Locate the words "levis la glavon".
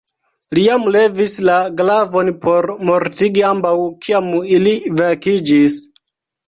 0.95-2.33